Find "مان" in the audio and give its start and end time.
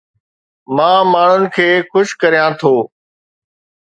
0.75-1.01